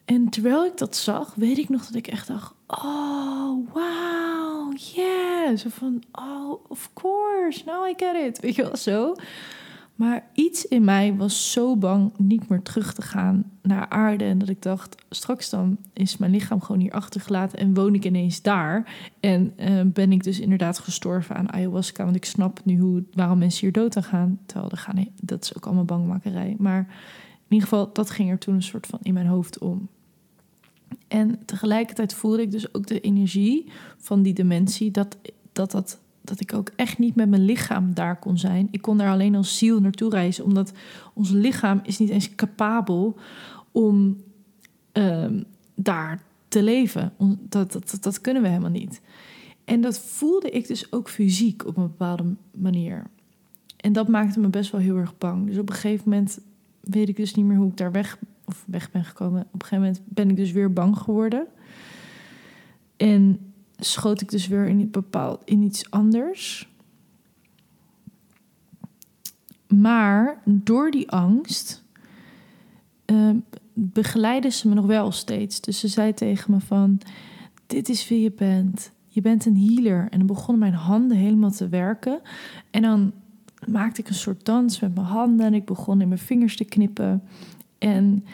[0.04, 5.56] En terwijl ik dat zag, weet ik nog dat ik echt dacht: oh, wow, yeah.
[5.56, 8.40] Zo van, oh, of course, now I get it.
[8.40, 9.14] Weet je wel, zo.
[9.96, 14.24] Maar iets in mij was zo bang niet meer terug te gaan naar aarde.
[14.24, 18.04] En dat ik dacht, straks dan is mijn lichaam gewoon hier achtergelaten en woon ik
[18.04, 18.94] ineens daar.
[19.20, 22.04] En uh, ben ik dus inderdaad gestorven aan ayahuasca.
[22.04, 24.38] Want ik snap nu hoe, waarom mensen hier dood aan gaan.
[24.46, 26.54] Terwijl er gaan, dat is ook allemaal bangmakerij.
[26.58, 26.78] Maar
[27.48, 29.88] in ieder geval, dat ging er toen een soort van in mijn hoofd om.
[31.08, 35.16] En tegelijkertijd voelde ik dus ook de energie van die dementie, dat,
[35.52, 38.68] dat, dat, dat ik ook echt niet met mijn lichaam daar kon zijn.
[38.70, 40.72] Ik kon daar alleen als ziel naartoe reizen, omdat
[41.14, 43.16] ons lichaam is niet eens capabel
[43.72, 44.22] om
[44.92, 47.12] um, daar te leven.
[47.48, 49.00] Dat, dat, dat kunnen we helemaal niet.
[49.64, 53.06] En dat voelde ik dus ook fysiek op een bepaalde manier.
[53.76, 55.46] En dat maakte me best wel heel erg bang.
[55.46, 56.40] Dus op een gegeven moment
[56.80, 59.40] weet ik dus niet meer hoe ik daar weg of weg ben gekomen.
[59.40, 61.46] Op een gegeven moment ben ik dus weer bang geworden.
[62.96, 63.38] En
[63.78, 66.68] schoot ik dus weer in, bepaald, in iets anders.
[69.68, 71.84] Maar door die angst
[73.06, 73.30] uh,
[73.74, 75.60] begeleidde ze me nog wel steeds.
[75.60, 77.00] Dus ze zei tegen me van,
[77.66, 78.92] dit is wie je bent.
[79.08, 80.06] Je bent een healer.
[80.10, 82.20] En dan begonnen mijn handen helemaal te werken.
[82.70, 83.12] En dan
[83.68, 85.46] maakte ik een soort dans met mijn handen.
[85.46, 87.22] En ik begon in mijn vingers te knippen.
[87.78, 88.24] En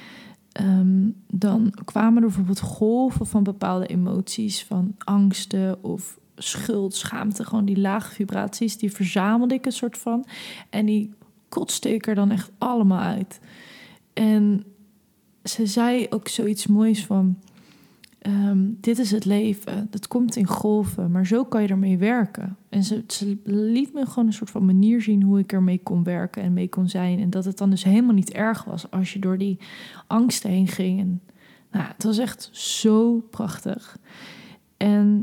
[0.53, 7.65] ehm, dan kwamen er bijvoorbeeld golven van bepaalde emoties, van angsten of schuld, schaamte, gewoon
[7.65, 10.25] die lage vibraties, die verzamelde ik een soort van.
[10.71, 11.15] En die
[11.49, 13.41] kotste ik er dan echt allemaal uit.
[14.13, 14.65] En
[15.45, 17.39] ze zei ook zoiets moois van
[18.23, 22.57] Ehm, dit is het leven, dat komt in golven, maar zo kan je ermee werken.
[22.69, 23.05] En ze,
[23.45, 26.69] liet me gewoon een soort van manier zien hoe ik ermee kon werken en mee
[26.69, 27.21] kon zijn.
[27.21, 29.59] En dat het dan dus helemaal niet erg was als je door die
[30.07, 31.01] angsten heen ging.
[31.01, 31.21] En,
[31.71, 33.99] nou, het was echt zo prachtig.
[34.77, 35.23] En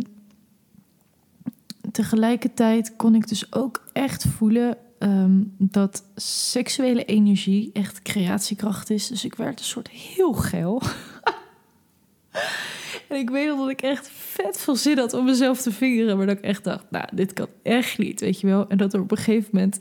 [1.91, 9.07] tegelijkertijd kon ik dus ook echt voelen ehm, dat seksuele energie echt creatiekracht is.
[9.07, 10.81] Dus ik werd een soort heel geil.
[13.09, 16.17] En ik weet dat ik echt vet veel zin had om mezelf te vingeren.
[16.17, 18.67] Maar dat ik echt dacht, nou, dit kan echt niet, weet je wel.
[18.67, 19.79] En dat er op een gegeven moment...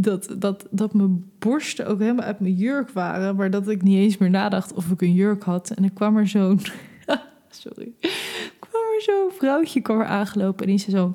[0.00, 3.36] Dat, dat, dat mijn borsten ook helemaal uit mijn jurk waren.
[3.36, 5.70] Maar dat ik niet eens meer nadacht of ik een jurk had.
[5.70, 6.60] En er kwam er zo'n...
[7.50, 7.92] Sorry.
[8.58, 10.66] kwam er zo'n vrouwtje kwam er aangelopen.
[10.66, 11.14] En die zei zo...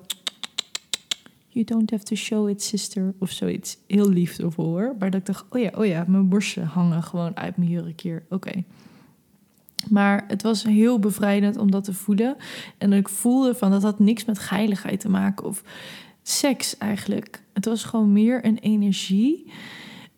[1.47, 3.13] You don't have to show it, sister.
[3.19, 3.77] Of zoiets.
[3.87, 4.95] Heel liefdevol hoor.
[4.99, 8.01] Maar dat ik dacht, oh ja, oh ja, mijn borsten hangen gewoon uit mijn jurk
[8.01, 8.23] hier.
[8.29, 8.63] Oké.
[9.89, 12.35] Maar het was heel bevrijdend om dat te voelen.
[12.77, 15.63] En ik voelde van dat had niks met geiligheid te maken of
[16.21, 17.43] seks eigenlijk.
[17.53, 19.51] Het was gewoon meer een energie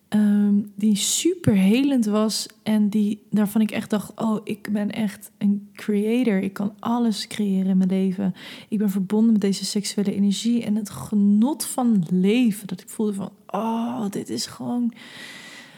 [0.08, 2.47] ehm, die super helend was.
[2.63, 6.38] En die, daarvan ik echt dacht, oh, ik ben echt een creator.
[6.38, 8.34] Ik kan alles creëren in mijn leven.
[8.69, 12.67] Ik ben verbonden met deze seksuele energie en het genot van leven.
[12.67, 14.93] Dat ik voelde van, oh, dit is gewoon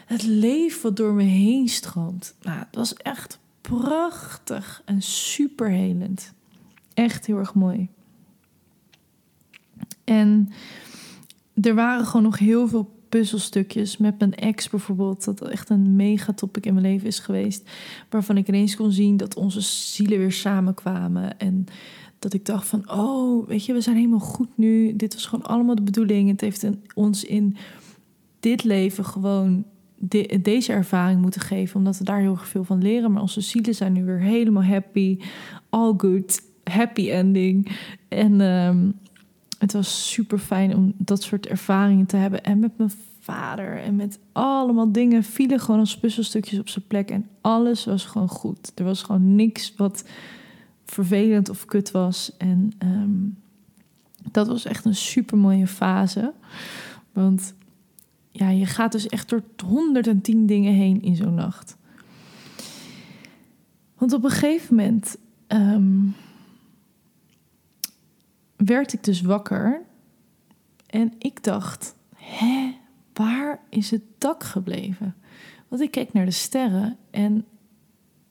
[0.06, 2.34] het leven wat door me heen stroomt.
[2.42, 3.38] Nou, het was echt
[3.68, 6.32] prachtig en superhelend.
[6.94, 7.88] Echt heel erg mooi.
[10.04, 10.50] En
[11.60, 15.24] er waren gewoon nog heel veel puzzelstukjes met mijn ex bijvoorbeeld.
[15.24, 17.70] Dat echt een mega topic in mijn leven is geweest.
[18.10, 21.38] Waarvan ik ineens kon zien dat onze zielen weer samenkwamen.
[21.38, 21.64] En
[22.18, 24.96] dat ik dacht van, oh, weet je, we zijn helemaal goed nu.
[24.96, 26.28] Dit was gewoon allemaal de bedoeling.
[26.28, 27.56] Het heeft ons in
[28.40, 29.64] dit leven gewoon
[30.40, 33.12] deze ervaring moeten geven, omdat we daar heel erg veel van leren.
[33.12, 35.18] Maar onze zielen zijn nu weer helemaal happy,
[35.68, 37.70] all good, happy ending.
[38.08, 38.94] En um,
[39.58, 42.44] het was super fijn om dat soort ervaringen te hebben.
[42.44, 47.10] En met mijn vader en met allemaal dingen vielen gewoon als puzzelstukjes op zijn plek.
[47.10, 48.72] En alles was gewoon goed.
[48.74, 50.04] Er was gewoon niks wat
[50.84, 52.32] vervelend of kut was.
[52.38, 53.36] En um,
[54.30, 56.32] dat was echt een super mooie fase.
[57.12, 57.54] Want
[58.38, 61.76] ja, je gaat dus echt door 110 dingen heen in zo'n nacht.
[63.96, 65.98] Want op een gegeven moment ehm,
[68.56, 69.82] werd ik dus wakker
[70.86, 72.74] en ik dacht: hè,
[73.12, 75.14] waar is het dak gebleven?
[75.68, 77.44] Want ik keek naar de sterren en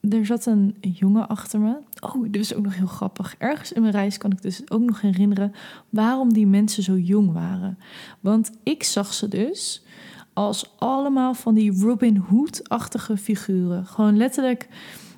[0.02, 1.78] er zat een jongen achter me.
[2.00, 3.36] Oh, dit is ook nog heel grappig.
[3.38, 5.54] Ergens in mijn reis kan ik dus ook nog herinneren
[5.90, 7.78] waarom die mensen zo jong waren.
[8.20, 9.84] Want ik zag ze dus
[10.34, 13.86] als allemaal van die Robin Hood-achtige figuren.
[13.86, 14.68] Gewoon letterlijk,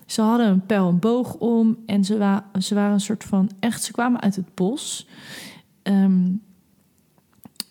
[0.06, 3.50] ze hadden een pijl en boog om en ze, wa ze waren een soort van
[3.60, 5.08] echt, ze kwamen uit het bos.
[5.82, 6.28] Ehm,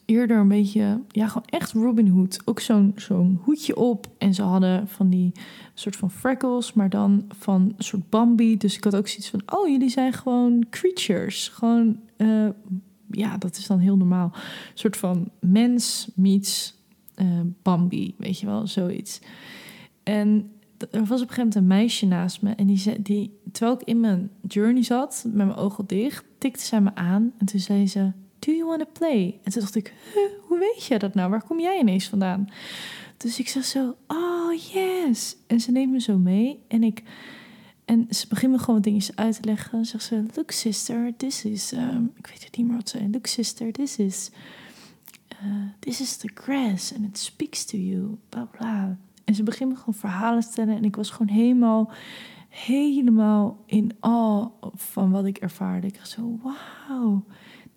[0.09, 2.41] eerder een beetje, ja, gewoon echt Robin Hood.
[2.45, 4.07] Ook zo'n zo'n hoedje op.
[4.19, 5.33] En ze hadden van die
[5.75, 8.57] soort van freckles, maar dan van een soort Bambi.
[8.57, 11.49] Dus ik had ook zoiets van, oh, jullie zijn gewoon creatures.
[11.49, 12.49] Gewoon, uh,
[13.11, 14.31] ja, dat is dan heel normaal.
[14.35, 14.41] Een
[14.75, 16.77] soort van mens meets
[17.17, 17.27] uh,
[17.63, 19.21] Bambi, weet je wel, zoiets.
[20.03, 20.51] En
[20.91, 22.51] er was op een gegeven moment een meisje naast me.
[22.51, 26.65] En die, zei, die terwijl ik in mijn journey zat, met mijn ogen dicht, tikte
[26.65, 27.33] zij me aan.
[27.39, 29.41] En toen zei ze, do you want to play?
[29.43, 29.95] En toen dacht ik,
[30.47, 31.31] hoe weet je dat nou?
[31.31, 32.49] Waar kom jij ineens vandaan?
[33.17, 35.37] Dus ik zeg zo, oh yes.
[35.47, 36.65] En ze neemt me zo mee.
[36.69, 37.03] En ik...
[37.85, 39.87] En ze begint me gewoon dingetjes uit te leggen.
[39.87, 41.73] Zegt ze, look sister, this is...
[41.73, 44.31] Um, ik weet het niet meer wat ze Look sister, this is...
[45.45, 48.19] Uh, this is the grass and it speaks to you.
[48.29, 48.99] Bla bla.
[49.25, 50.77] En ze begint me gewoon verhalen te stellen.
[50.77, 51.91] En ik was gewoon helemaal,
[52.49, 55.87] helemaal in awe van wat ik ervaarde.
[55.87, 57.25] Ik dacht zo, wauw,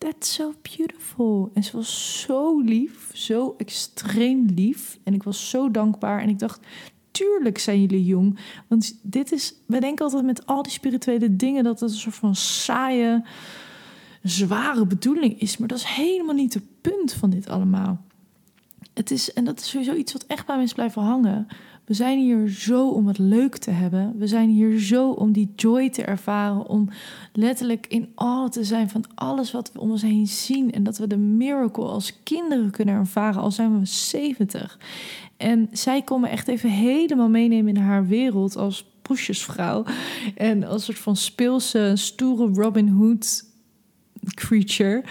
[0.01, 1.51] that's so beautiful.
[1.53, 4.99] En ze was zo lief, zo extreem lief.
[5.03, 6.21] En ik was zo dankbaar.
[6.21, 6.59] En ik dacht,
[7.11, 8.39] tuurlijk zijn jullie jong.
[8.67, 12.15] Want dit is, wij denken altijd met al die spirituele dingen dat het een soort
[12.15, 13.23] van saaie,
[14.23, 15.57] zware bedoeling is.
[15.57, 18.05] Maar dat is helemaal niet het punt van dit allemaal.
[18.93, 21.47] Het is, en dat is sowieso iets wat echt bij mensen blijven hangen.
[21.91, 24.13] We zijn hier zo om het leuk te hebben.
[24.17, 26.67] We zijn hier zo om die joy te ervaren.
[26.67, 26.89] Om
[27.33, 30.71] letterlijk in awe te zijn van alles wat we om ons heen zien.
[30.71, 34.79] En dat we de miracle als kinderen kunnen ervaren, al zijn we 70.
[35.37, 39.83] En zij kon me echt even helemaal meenemen in haar wereld als poesjesvrouw.
[40.35, 43.43] En als soort van speelse, stoere Robin Hood
[44.33, 45.03] creature.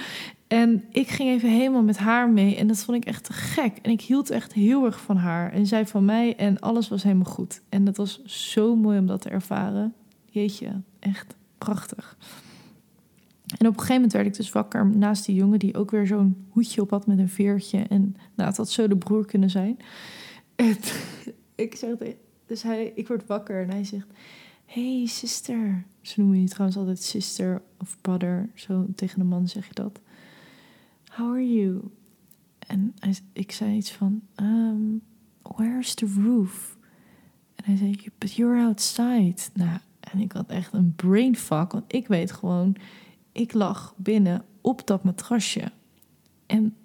[0.50, 2.56] En ik ging even helemaal met haar mee.
[2.56, 3.78] En dat vond ik echt te gek.
[3.82, 5.52] En ik hield echt heel erg van haar.
[5.52, 6.36] En zij van mij.
[6.36, 7.62] En alles was helemaal goed.
[7.68, 9.94] En dat was zo mooi om dat te ervaren.
[10.24, 12.16] Jeetje, echt prachtig.
[13.46, 15.58] En op een gegeven moment werd ik dus wakker naast die jongen...
[15.58, 17.78] die ook weer zo'n hoedje op had met een veertje.
[17.78, 19.76] En nou, het had zo de broer kunnen zijn.
[20.56, 20.76] En
[21.54, 21.90] ik zeg...
[22.46, 24.06] Dus hij, ik word wakker en hij zegt...
[24.64, 25.84] Hey, sister.
[26.00, 28.48] Ze noemen je trouwens altijd sister of brother.
[28.54, 30.00] Zo tegen een man zeg je dat
[31.10, 31.80] how are you?
[32.58, 32.94] En
[33.32, 35.02] ik zei iets van, um,
[35.42, 36.76] where's the roof?
[37.54, 39.36] En hij zei, but you're outside.
[39.54, 42.76] Nou, en ik had echt een brainfuck, want ik weet gewoon,
[43.32, 45.72] ik lag binnen op dat matrasje.
[46.46, 46.76] En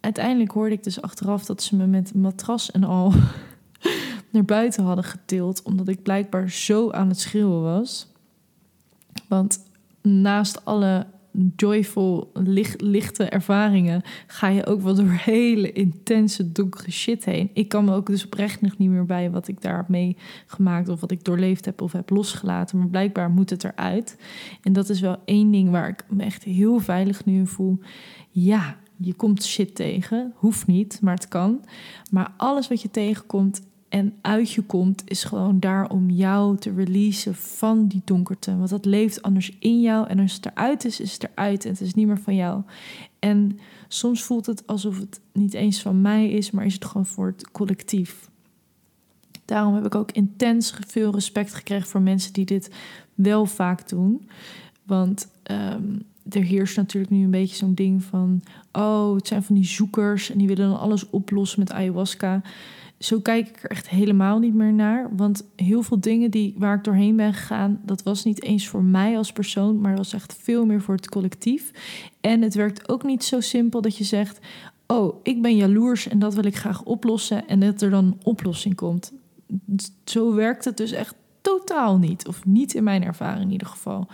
[0.00, 3.12] uiteindelijk hoorde ik dus achteraf dat ze me met matras en al
[4.32, 8.12] naar buiten hadden getild, omdat ik blijkbaar zo aan het schreeuwen was.
[9.28, 9.64] Want
[10.02, 11.06] naast alle
[11.56, 17.50] joyful, licht, lichte ervaringen, ga je ook wel door hele intense, donkere shit heen.
[17.52, 20.88] Ik kan me ook dus oprecht nog niet meer bij wat ik daar heb meegemaakt
[20.88, 22.78] of wat ik doorleefd heb of heb losgelaten.
[22.78, 24.16] Maar blijkbaar moet het eruit.
[24.62, 27.78] En dat is wel één ding waar ik me echt heel veilig nu in voel.
[28.30, 30.32] Ja, je komt shit tegen.
[30.36, 31.64] Hoeft niet, maar het kan.
[32.10, 36.74] Maar alles wat je tegenkomt en uit je komt, is gewoon daar om jou te
[36.74, 38.56] releasen van die donkerte.
[38.56, 40.08] Want dat leeft anders in jou.
[40.08, 41.64] En als het eruit is, is het eruit.
[41.64, 42.62] En het is niet meer van jou.
[43.18, 47.06] En soms voelt het alsof het niet eens van mij is, maar is het gewoon
[47.06, 48.30] voor het collectief.
[49.44, 52.70] Daarom heb ik ook intens veel respect gekregen voor mensen die dit
[53.14, 54.28] wel vaak doen.
[54.82, 59.54] Want um, er heerst natuurlijk nu een beetje zo'n ding van: oh, het zijn van
[59.54, 62.42] die zoekers en die willen dan alles oplossen met ayahuasca
[63.00, 65.16] zo kijk ik er echt helemaal niet meer naar.
[65.16, 68.82] Want heel veel dingen die, waar ik doorheen ben gegaan, dat was niet eens voor
[68.82, 71.70] mij als persoon, maar dat was echt veel meer voor het collectief.
[72.20, 74.38] En het werkt ook niet zo simpel dat je zegt:
[74.86, 77.48] Oh, ik ben jaloers en dat wil ik graag oplossen.
[77.48, 79.12] En dat er dan een oplossing komt.
[80.04, 82.26] Zo werkt het dus echt totaal niet.
[82.26, 84.08] Of niet in mijn ervaring in ieder geval.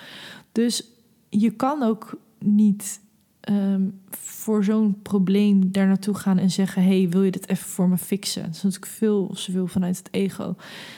[0.53, 0.85] Dus
[1.29, 3.01] je kan ook niet
[3.47, 7.89] Ehm, voor zo'n probleem daar naartoe gaan en zeggen: hey, wil je dit even voor
[7.89, 8.43] me fixen?
[8.43, 10.55] Dat is natuurlijk veel of zoveel vanuit het ego.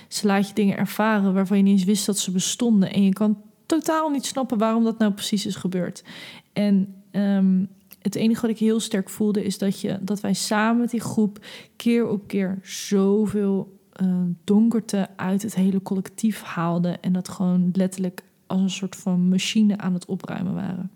[0.08, 2.92] Ze laat je dingen ervaren waarvan je niet eens wist dat ze bestonden.
[2.92, 6.04] En je kan totaal niet snappen waarom dat nou precies is gebeurd.
[6.52, 7.64] En ehm,
[8.02, 11.00] het enige wat ik heel sterk voelde is dat, je, dat wij samen met die
[11.00, 11.44] groep
[11.76, 17.02] keer op keer zoveel uh, donkerte uit het hele collectief haalden.
[17.02, 20.90] En dat gewoon letterlijk als een soort van machine aan het opruimen waren.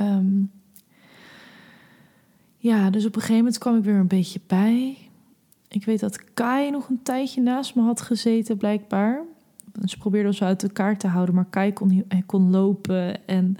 [0.00, 0.50] Um,
[2.56, 4.98] ja, dus op een gegeven moment kwam ik weer een beetje bij.
[5.68, 9.22] ik weet dat Kai nog een tijdje naast me had gezeten, blijkbaar.
[9.84, 13.56] Ze probeerde ons uit elkaar te houden, maar Kai kon, hij kon lopen en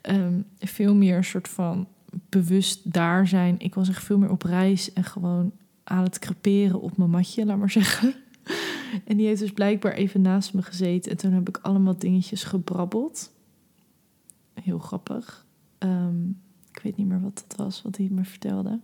[0.00, 1.86] ehm, veel meer een soort van
[2.28, 3.54] bewust daar zijn.
[3.58, 5.52] Ik was echt veel meer op reis en gewoon
[5.84, 8.14] aan het creperen op mijn matje, laat maar zeggen.
[9.04, 11.10] En die heeft dus blijkbaar even naast me gezeten.
[11.10, 13.32] En toen heb ik allemaal dingetjes gebrabbeld.
[14.54, 15.41] Heel grappig.
[15.82, 16.28] Ehm,
[16.70, 18.80] ik weet niet meer wat dat was, wat hij me vertelde.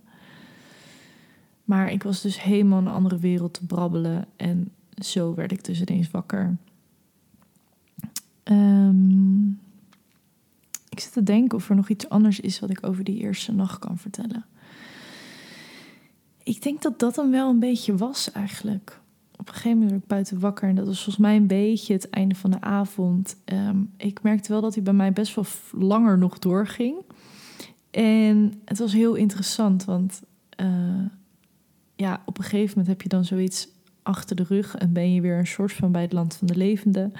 [1.63, 4.25] Maar ik was dus helemaal een andere wereld te brabbelen.
[4.35, 6.57] En zo werd ik dus ineens wakker.
[8.43, 9.47] Ehm,
[10.89, 13.53] ik zit te denken of er nog iets anders is wat ik over die eerste
[13.53, 14.45] nacht kan vertellen.
[16.43, 18.98] Ik denk dat dat hem wel een beetje was eigenlijk.
[19.39, 22.09] Op een gegeven moment ik buiten wakker en dat was volgens mij een beetje het
[22.09, 23.35] einde van de avond.
[23.45, 26.95] Ehm, ik merkte wel dat hij bij mij best wel langer nog doorging.
[27.91, 30.21] En het was heel interessant, want
[30.61, 31.05] uh,
[31.95, 33.67] ja, op een gegeven moment heb je dan zoiets
[34.03, 36.55] achter de rug en ben je weer een soort van bij het land van de
[36.55, 37.13] levenden.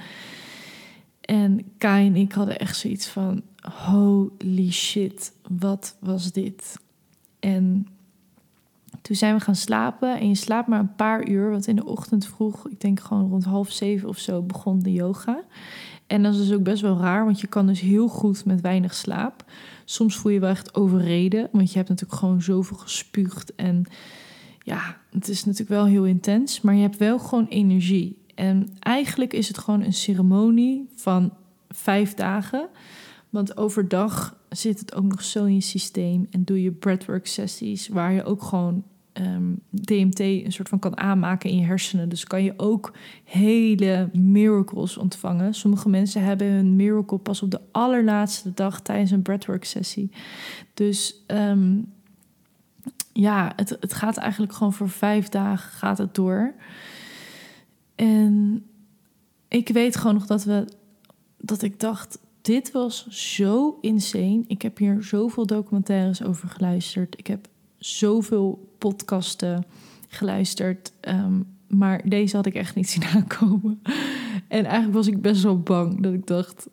[1.22, 3.42] En Kai en ik hadden echt zoiets van:
[3.86, 6.80] holy shit, wat was dit?
[7.40, 7.88] En
[9.02, 11.86] toen zijn we gaan slapen en je slaapt maar een paar uur, want in de
[11.86, 15.44] ochtend vroeg, ik denk gewoon rond half zeven of zo, begon de yoga.
[16.08, 18.62] En dat is dus ook best wel raar, want je kan dus heel goed met
[18.62, 19.44] weinig slaap.
[19.86, 23.86] Soms voel je wel echt overreden, want je hebt natuurlijk gewoon zoveel gespuugd en
[24.64, 28.18] ja, het is natuurlijk wel heel intens, maar je hebt wel gewoon energie.
[28.36, 31.34] En eigenlijk is het gewoon een ceremonie van
[31.70, 32.68] vijf dagen.
[33.30, 37.88] Want overdag zit het ook nog zo in je systeem en doe je breathwork sessies
[37.88, 38.84] waar je ook gewoon
[39.14, 42.10] ehm, DMT een soort van kan aanmaken in je hersenen.
[42.10, 42.94] Dus kan je ook
[43.24, 45.54] hele miracles ontvangen.
[45.54, 50.12] Sommige mensen hebben hun miracle pas op de allerlaatste dag tijdens een breathwork sessie.
[50.74, 51.78] Dus ehm,
[53.14, 56.54] ja, het, het gaat eigenlijk gewoon voor vijf dagen gaat het door.
[57.96, 58.64] En
[59.48, 60.66] ik weet gewoon nog dat we
[61.38, 62.20] dat ik dacht,
[62.50, 64.44] dit was zo insane.
[64.48, 67.20] Ik heb hier zoveel documentaires over geluisterd.
[67.20, 67.48] Ik heb
[67.78, 69.66] zoveel podcasten
[70.08, 70.92] geluisterd.
[71.00, 73.82] Ehm, maar deze had ik echt niet zien aankomen.
[74.48, 76.68] En eigenlijk was ik best wel bang dat ik dacht: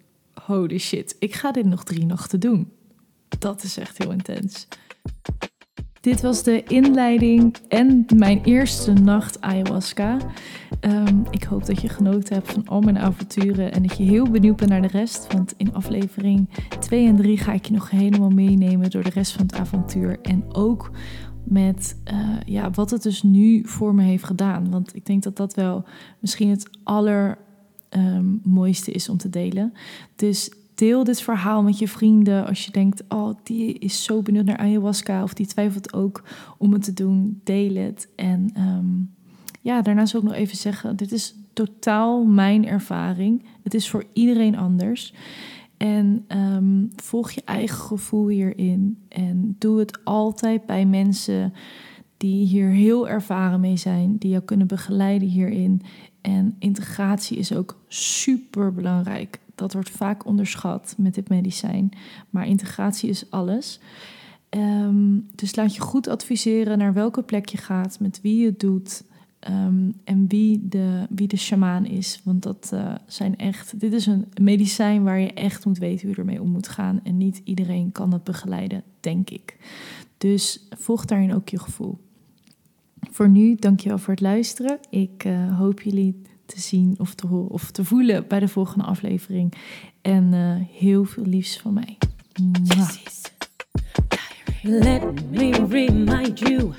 [0.44, 2.72] holy shit, ik ga dit nog drie nachten doen.
[3.38, 4.68] Dat is echt heel intens.
[6.06, 10.18] Dit was de inleiding en mijn eerste nacht ayahuasca.
[10.80, 14.30] Ehm, ik hoop dat je genoten hebt van al mijn avonturen en dat je heel
[14.30, 15.32] benieuwd bent naar de rest.
[15.32, 16.48] Want in aflevering
[16.80, 20.18] 2 en 3 ga ik je nog helemaal meenemen door de rest van het avontuur.
[20.22, 20.90] En ook
[21.44, 24.70] met uh, ja, wat het dus nu voor me heeft gedaan.
[24.70, 25.84] Want ik denk dat dat wel
[26.20, 29.72] misschien het allermooiste um, is om te delen.
[30.16, 32.46] Dus deel dit verhaal met je vrienden.
[32.46, 36.22] Als je denkt, oh, die is zo benieuwd naar ayahuasca of die twijfelt ook
[36.58, 38.08] om het te doen, deel het.
[38.16, 39.14] En um,
[39.60, 43.44] ja, daarnaast wil ik nog even zeggen, dit is totaal mijn ervaring.
[43.62, 45.14] Het is voor iedereen anders.
[45.76, 48.98] En um, volg je eigen gevoel hierin.
[49.08, 51.52] En doe het altijd bij mensen
[52.16, 55.82] die hier heel ervaren mee zijn, die jou kunnen begeleiden hierin.
[56.20, 61.90] En integratie is ook super belangrijk dat wordt vaak onderschat met dit medicijn.
[62.30, 63.80] Maar integratie is alles.
[64.50, 68.60] Um, dus laat je goed adviseren naar welke plek je gaat, met wie je het
[68.60, 69.04] doet.
[69.50, 72.20] Um, en wie de, wie de shamaan is.
[72.24, 73.80] Want dat uh, zijn echt.
[73.80, 77.00] Dit is een medicijn waar je echt moet weten hoe je ermee om moet gaan.
[77.02, 79.56] En niet iedereen kan dat begeleiden, denk ik.
[80.18, 81.98] Dus volg daarin ook je gevoel.
[83.10, 84.78] Voor nu, dankjewel voor het luisteren.
[84.90, 88.84] Ik uh, hoop jullie te zien of te, horen, of te voelen bij de volgende
[88.84, 89.52] aflevering.
[90.02, 91.98] En uh, heel veel liefs van mij.
[94.62, 96.72] Let me remind you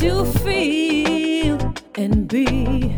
[0.00, 1.56] to feel
[1.92, 2.96] and be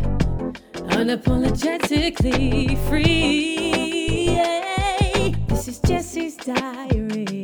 [0.97, 4.25] unapologetically free.
[4.25, 5.33] Yeah.
[5.47, 7.38] This is Jessie's diary.